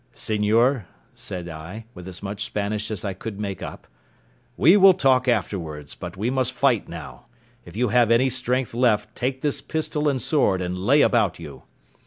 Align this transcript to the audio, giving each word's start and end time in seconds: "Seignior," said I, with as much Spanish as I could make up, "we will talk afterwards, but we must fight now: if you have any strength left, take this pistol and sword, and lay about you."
"Seignior," 0.15 0.87
said 1.13 1.47
I, 1.47 1.85
with 1.93 2.07
as 2.07 2.23
much 2.23 2.43
Spanish 2.43 2.89
as 2.89 3.05
I 3.05 3.13
could 3.13 3.39
make 3.39 3.61
up, 3.61 3.85
"we 4.57 4.75
will 4.75 4.95
talk 4.95 5.27
afterwards, 5.27 5.93
but 5.93 6.17
we 6.17 6.31
must 6.31 6.53
fight 6.53 6.89
now: 6.89 7.27
if 7.65 7.77
you 7.77 7.89
have 7.89 8.09
any 8.09 8.27
strength 8.27 8.73
left, 8.73 9.15
take 9.15 9.43
this 9.43 9.61
pistol 9.61 10.09
and 10.09 10.19
sword, 10.19 10.59
and 10.59 10.75
lay 10.75 11.01
about 11.01 11.37
you." 11.37 11.61